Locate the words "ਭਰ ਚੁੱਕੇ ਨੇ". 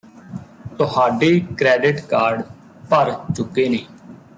2.89-3.85